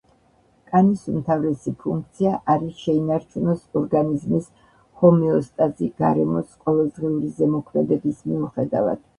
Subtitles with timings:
[0.69, 4.49] კანის უმთავრესი ფუნქცია არის შეინარჩუნოს ორგანიზმის
[5.03, 9.07] ჰომეოსტაზი გარემოს ყოველდღიური ზემოქმედების მიუხედავად.